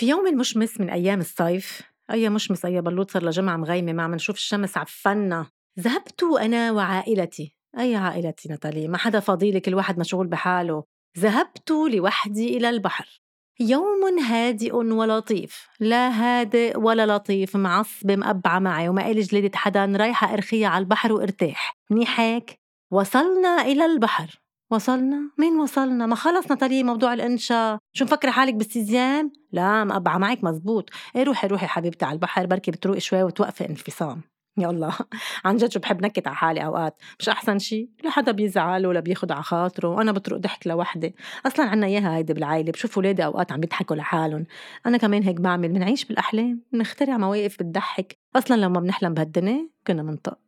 [0.00, 4.14] في يوم مشمس من أيام الصيف أي مشمس أي بلوط صار لجمعة مغيمة ما عم
[4.14, 5.46] نشوف الشمس عفنا
[5.80, 10.84] ذهبت أنا وعائلتي أي عائلتي نتالي ما حدا فاضيلي كل واحد مشغول بحاله.
[11.18, 13.20] ذهبت لوحدي إلى البحر.
[13.60, 20.32] يوم هادئ ولطيف لا هادئ ولا لطيف معصبة مقبعة معي وما إلي جلدة حدا رايحة
[20.34, 21.76] أرخية على البحر وأرتاح.
[21.90, 22.60] منيح هيك؟
[22.92, 24.40] وصلنا إلى البحر.
[24.70, 30.44] وصلنا؟ مين وصلنا؟ ما خلص نطالي موضوع الإنشاء شو مفكرة حالك باستزيان؟ لا مقبعة معك
[30.44, 30.90] مزبوط.
[31.16, 34.22] إيه روحي روحي حبيبتي على البحر بركي بتروقي شوي وتوقفي انفصام.
[34.58, 34.94] يا الله
[35.44, 36.96] عن جد شو بحب نكت على حالي أوقات.
[37.20, 39.88] مش أحسن شيء لا حدا بيزعل ولا بياخد على خاطره.
[39.88, 41.14] وأنا بطرق ضحك لوحدي.
[41.46, 44.46] أصلا عنا إياها هيدي بالعائله بشوف اولادي أوقات عم بيضحكوا لحالهم.
[44.86, 45.68] أنا كمان هيك بعمل.
[45.68, 46.62] بنعيش بالأحلام.
[46.72, 48.18] بنخترع مواقف بتضحك.
[48.36, 50.38] أصلا لو ما بنحلم بهالدنيا كنا منطق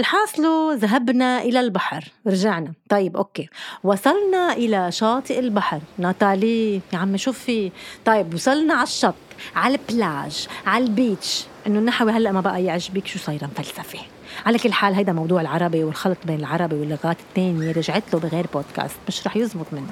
[0.00, 2.04] الحاصل ذهبنا إلى البحر.
[2.26, 2.72] رجعنا.
[2.88, 3.48] طيب أوكي.
[3.84, 5.80] وصلنا إلى شاطئ البحر.
[5.98, 7.72] ناتالي يا عمي شوفي
[8.04, 9.14] طيب وصلنا على الشط
[9.56, 11.44] على البلاج على ال beach.
[11.66, 13.98] إنه النحوي هلأ ما بقى يعجبك شو صايرة مفلسفة.
[14.46, 18.96] على كل حال هيدا موضوع العربي والخلط بين العربي واللغات الثانية رجعت له بغير بودكاست.
[19.08, 19.86] مش رح يزبط مني.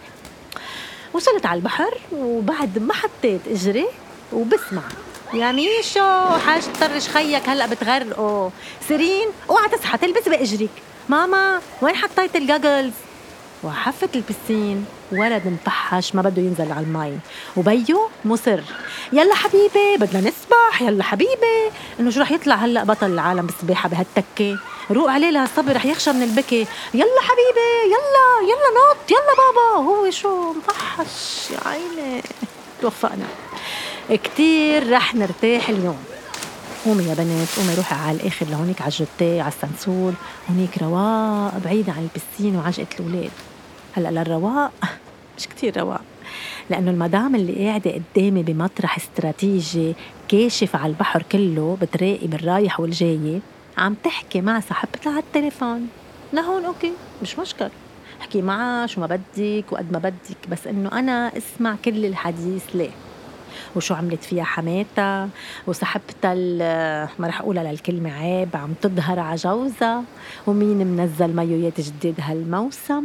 [1.15, 3.87] وصلت على البحر وبعد ما حطيت إجري
[4.33, 4.83] وبسمع.
[5.35, 8.51] يا ميشو حاج تطرش خيك هلا بتغرقه.
[8.89, 10.71] سيرين اوعى تصحى تلبس بإجرك.
[11.09, 12.93] ماما وين حطيت ال goggles؟
[13.65, 14.87] وحفة البسين.
[15.13, 17.19] ولد مفحش ما بده ينزل على المي.
[17.57, 18.61] وبيو مصر.
[19.13, 20.83] يلا حبيبي بدنا نسبح.
[20.83, 21.71] يلا حبيبي.
[22.01, 24.59] إنه شو رح يطلع هلا بطل العالم بالسباحة بهالتكة؟
[24.91, 26.67] روق عليه لهالصبي رح يخشى من البكي.
[26.95, 29.87] يلا حبيبي يلا يلا نط يلا بابا.
[29.89, 32.23] هو شو مفحش يا عيني.
[32.83, 33.27] توفقنا.
[34.15, 35.99] كتير رح نرتاح اليوم.
[36.85, 40.13] قومي يا بنات قومي روحي على الآخر لهونيك على الجتة على السنسول
[40.51, 43.31] هونيك رواق بعيدة عن البسين وعجقة الأولاد.
[43.97, 44.73] هلأ للرواق
[45.39, 46.01] مش كتير رواق.
[46.71, 49.95] لأنه المدام اللي قاعدة قدامي بمطرح استراتيجي
[50.29, 53.41] كاشف على البحر كله بتراقب الرايح والجاي
[53.79, 55.89] عم تحكي مع صاحبتها على التليفون.
[56.33, 56.93] لهون أوكي
[57.23, 57.69] مش مشكل.
[58.21, 62.91] احكي معها شو ما بدك وقد ما بدك بس إنه أنا أسمع كل الحديث ليه.
[63.77, 65.29] وشو عملت فيها حماتها
[65.67, 66.35] وصاحبتها
[67.19, 70.05] ما رح اقولها للكلمه عيب عم تظهر على جوزها
[70.47, 73.05] ومين منزل مايويات جديد هالموسم.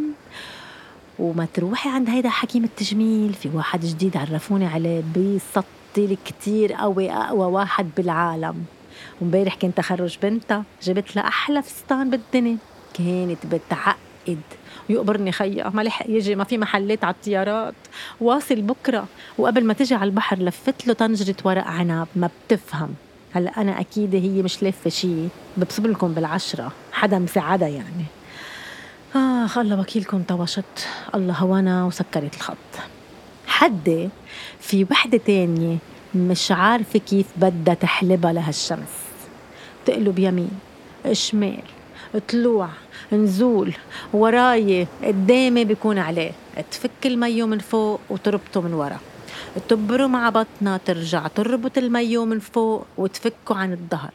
[1.20, 7.46] وما تروحي عند هيدا حكيم التجميل في واحد جديد عرفوني عليه بيسطل كتير قوي أقوى
[7.46, 8.66] واحد بالعالم.
[9.22, 12.58] ومبارح كان تخرج بنتها جبت لها أحلى فستان بالدنيا
[12.94, 14.11] كانت بتعقد
[14.90, 17.74] ويقبرني خيا ما لحق يجي ما في محلات على الطيارات.
[18.22, 19.06] واصل بكرة
[19.38, 22.96] وقبل ما تجي على البحر لفت له طنجرة ورق عنب ما بتفهم.
[23.34, 28.06] هلأ أنا أكيد هي مش لافة شيء ببصب لكم بالعشرة حدا مساعدها يعني.
[29.16, 30.88] آخ الله وكيلكم طوشت.
[31.16, 32.58] الله هوانا وسكرت الخط.
[33.48, 34.10] حدي
[34.60, 35.78] في وحدة تانية
[36.16, 38.94] مش عارفة كيف بدها تحلبها لهالشمس.
[39.86, 40.60] تقلب يمين
[41.12, 41.64] شمال.
[42.20, 42.70] طلوع
[43.12, 43.74] نزول
[44.14, 46.32] وراي قدامي بيكون عليه.
[46.72, 49.00] تفك المايو من فوق وتربطه من ورا.
[49.70, 54.12] تبرم ع بطنها ترجع تربط المايو من فوق وتفكه عن الظهر.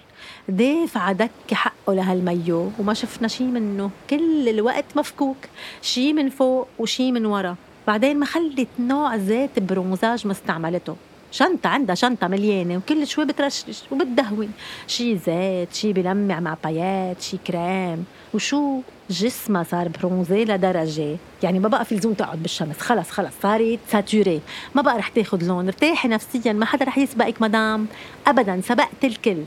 [0.48, 3.90] دافع دك حقه لهالمايو وما شفنا شي منه.
[4.10, 5.36] كل الوقت مفكوك.
[5.82, 7.56] شي من فوق وشي من ورا.
[7.86, 10.96] بعدين ما خلت نوع زيت bronzage ما استعملته.
[11.36, 14.52] شنطة عندها شنطة مليانة وكل شوي بترشش وبتدهون
[14.86, 18.04] شي زيت شي بلمع مع paillettes شي كريم.
[18.34, 18.80] وشو؟
[19.10, 21.16] جسمها صار برونزي لدرجة.
[21.42, 22.78] يعني ما بقى في لزوم تقعد بالشمس.
[22.78, 24.40] خلص خلص صارت saturée.
[24.74, 25.66] ما بقى رح تاخد لون.
[25.66, 27.86] ارتاحي نفسيا ما حدا رح يسبقك مدام.
[28.26, 29.42] ابدا سبقت الكل.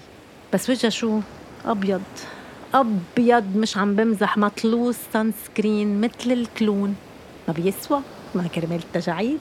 [0.53, 1.19] بس وجهها شو؟
[1.65, 2.01] أبيض.
[2.73, 4.37] أبيض مش عم بمزح.
[4.37, 6.95] مطلوس sunscreen مثل ال clown.
[7.47, 8.01] ما بيسوى.
[8.35, 9.39] ما كرمال التجاعيد.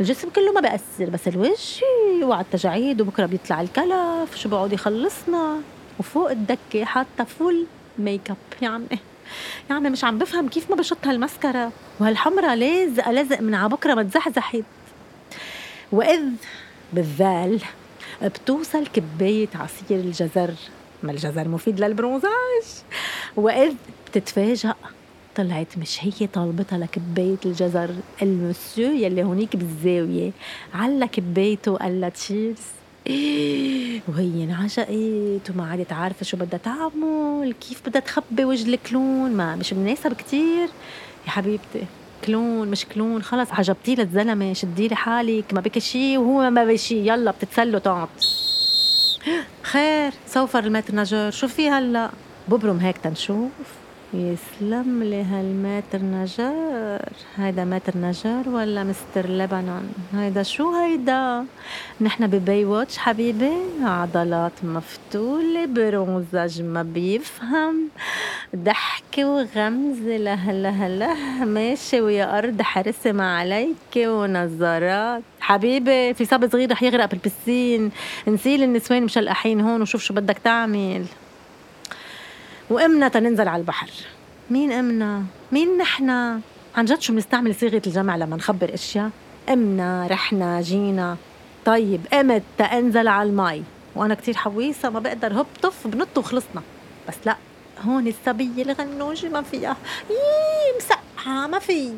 [0.00, 1.84] الجسم كله ما بأثر بس الوجه
[2.22, 5.60] وعلى التجاعيد وبكرة بيطلع الكلف شو بقعد يخلصنا؟
[5.98, 7.66] وفوق الدكة حاطة full
[7.98, 13.94] makeup يا عمي مش عم بفهم كيف ما بشط هالمسكرة وهالحمرة لازقة لزق من عبكرة
[13.94, 14.62] ما تزحزحت
[15.92, 16.22] وإذ
[16.92, 17.60] بالذال
[18.22, 20.54] بتوصل كباية عصير الجزر.
[21.02, 22.64] ما الجزر مفيد لل bronzage.
[23.36, 23.74] وإذ
[24.06, 24.74] بتتفاجأ
[25.36, 27.90] طلعت مش هي طالبتها لكباية الجزر
[28.22, 30.30] المسيو يلي هونيك بالزاوية.
[30.74, 32.58] على كبايته وقال لها cheers
[34.08, 39.32] وهي انعشقت وما عادت عارفة شو بدها تعمل كيف بدها تخبي وجه الكلون.
[39.32, 40.68] ما مش مناسب كتير.
[41.26, 41.84] يا حبيبتي
[42.24, 43.52] كلون مش كلون خلص.
[43.52, 48.08] عجبتي للزلمة شدي حالك ما بك شي وهو ما بشي يلا بتتسلوا تعط
[49.72, 52.10] خير سوفر المتر نجر شو في هلا؟
[52.48, 53.50] ببرم هيك تنشوف.
[54.14, 57.08] يسلم لي هالمتر نجار.
[57.36, 61.44] هيدا متر نجار ولا مستر لبنان؟ هيدا شو هيدا؟
[62.00, 63.52] نحن ببي واتش حبيبي
[63.82, 67.88] عضلات مفتولة برونزج ما بيفهم.
[68.56, 71.14] ضحكة وغمزة لهلا هلا
[71.44, 75.22] ماشي ويا أرض حرسم عليك ونظارات.
[75.40, 77.90] حبيبي في صبي صغير رح يغرق بالبسين.
[78.28, 81.04] نسيل النسوان مشلقحين هون وشوف شو بدك تعمل.
[82.70, 83.90] وأمنا تننزل على البحر.
[84.50, 86.40] مين أمنا؟ مين نحنا
[86.76, 89.10] عن جد شو بنستعمل صيغة الجمع لما نخبر أشياء؟
[89.48, 91.16] أمنا رحنا جينا.
[91.64, 93.64] طيب قمت تنزل على المي.
[93.96, 96.62] وأنا كتير حويسه ما بقدر هب طف بنط وخلصنا.
[97.08, 97.36] بس لا
[97.80, 99.76] هون الصبية الغنوجة ما فيها.
[100.10, 101.92] يي مسقعة ما في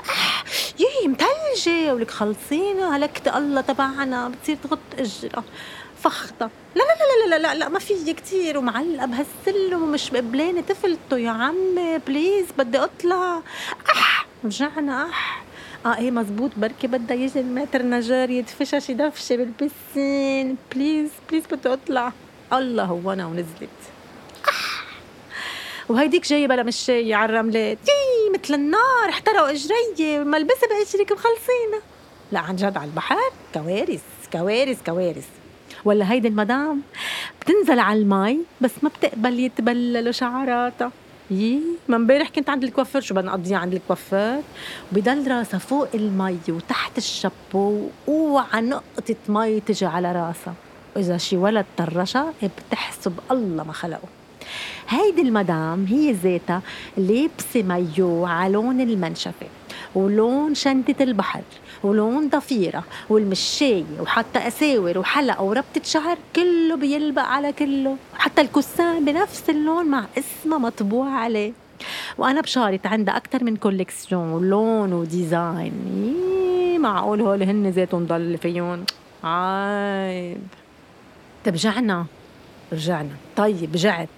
[0.00, 0.44] أح
[0.78, 1.94] يي متلجة.
[1.94, 4.28] ولك خلصينا هلكت الله تبعنا.
[4.28, 5.44] بتصير تغط اجرة
[6.04, 8.58] فخطة لا لا لا لا لا لا ما في كتير.
[8.58, 13.42] ومعلقة بهالسلم ومش مقبلانة طفلته يا عمي بليز بدي أطلع.
[13.90, 14.26] أح!
[14.44, 15.42] رجعنا أح!
[15.86, 16.50] آه إيه مزبوط.
[16.56, 20.56] بركي بدها يجي ال maître nageur يدفشها شي دفشة بال piscine.
[20.74, 22.12] please please بدي أطلع.
[22.52, 23.68] الله هو أنا ونزلت
[25.88, 27.78] وهيديك جاية بلا مش جاية على الرملات.
[27.88, 29.08] يي مثل النار.
[29.08, 30.18] احترقوا إجري.
[30.18, 31.80] ملبسة باجرك مخلصينا
[32.32, 33.16] لا عن جد على البحر.
[33.54, 34.02] كوارث
[34.32, 35.28] كوارث كوارث.
[35.84, 36.80] ولا هيدي المدام
[37.40, 40.92] بتنزل على المي بس ما بتقبل يتبللوا شعراتها.
[41.30, 44.40] يي ما امبارح كنت عند الكوافير شو بدنا نقضيها عند الكوافير؟
[44.92, 50.54] وبضل راسها فوق المي وتحت الشابو اوعى نقطة مي تجي على راسها.
[50.96, 54.08] وإذا شي ولد طرشها بتحسب الله ما خلقه.
[54.88, 56.62] هيدي المدام هي ذاتها
[56.96, 59.46] لابسة مايو على لون المنشفة
[59.94, 61.42] ولون شنطة البحر.
[61.82, 67.96] ولون ضفيرة والمشاية وحتى أساور وحلقة وربطة شعر كله بيلبق على كله.
[68.14, 71.52] حتى ال coussin بنفس اللون مع اسمها مطبوع عليه.
[72.18, 75.72] وأنا بشارط عندها أكثر من collection ولون و design.
[75.96, 78.84] إيه معقول هول هن ذاتهم ضل فيهم؟
[79.24, 80.38] عيب.
[81.44, 82.06] طيب رجعنا.
[82.72, 83.10] رجعنا.
[83.36, 84.08] طيب رجعت.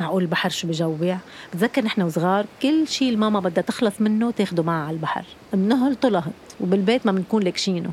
[0.00, 1.18] معقول البحر شو بجوع
[1.52, 5.24] بتذكر نحن وصغار كل شيء الماما بدها تخلص منه تاخده معها على البحر.
[5.54, 6.24] النهل طلعت
[6.60, 7.90] وبالبيت ما بنكون لكشينه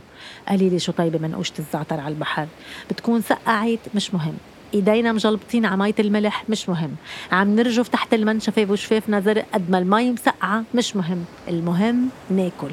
[0.48, 2.48] قليلة شو طيبة منقوشة الزعتر على البحر.
[2.89, 4.33] بتكون سقعت مش مهم.
[4.74, 6.95] إيدينا مجلبطين على مية الملح مش مهم.
[7.31, 11.25] عم نرجف تحت المنشفة وشفافنا زرق قد ما المي مسقعة مش مهم.
[11.48, 12.71] المهم ناكل.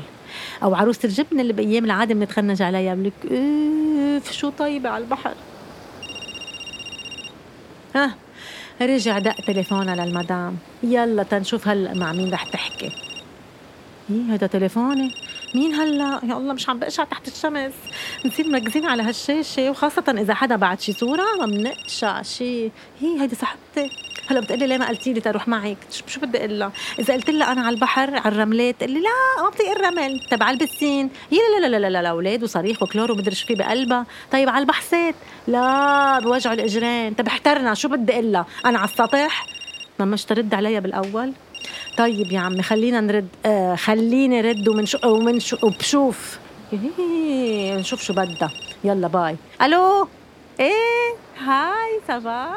[0.63, 5.35] أو عروسة الجبنة اللي بأيام العادة بنتخنج عليها بقول لك اوف شو طيبة على البحر.
[7.95, 8.15] ها؟
[8.87, 10.57] رجع دق تليفونها للمدام.
[10.83, 12.93] يلا تنشوف هلا مع مين رح تحكي.
[14.11, 15.11] إيه هذا تليفوني؟
[15.55, 17.73] مين هلا؟ يا الله مش عم بقشع تحت الشمس.
[18.27, 22.65] نصير مركزين على هالشاشة وخاصة إذا حدا بعت شي صورة ما بنقشع شي.
[23.01, 23.91] هي هيدي صاحبتي
[24.31, 25.77] هلا بتقلي ليه ما قلتي لي تروح معك؟
[26.07, 29.43] شو بدي أقول لها؟ إذا قلت لها أنا على البحر على الرملات تقول لي لا
[29.43, 30.21] ما بطيق الرمل.
[30.31, 31.11] تبع البسين.
[31.31, 34.07] يا لا لا لا لا لا أولاد وصريخ وكلور ومدري شو في بقلبها.
[34.33, 35.15] طيب على البحثات.
[35.47, 37.15] لا بوجعوا الأجرين.
[37.15, 39.47] طيب احترنا شو بدي أقول لها؟ أنا على السطح.
[39.99, 41.33] ما مش ترد عليا بالأول؟
[41.99, 46.39] طيب يا عمي خلينا نرد آه خليني رد ومنشو ومنشو وبشوف.
[47.79, 48.51] نشوف شو بدها.
[48.85, 49.37] يلا باي.
[49.63, 50.09] ألو؟
[50.61, 52.57] إيه هاي سافا.